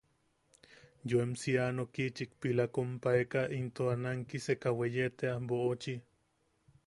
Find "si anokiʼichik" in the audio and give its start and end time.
1.41-2.31